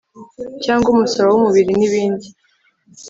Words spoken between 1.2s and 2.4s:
w umubiri n'ibind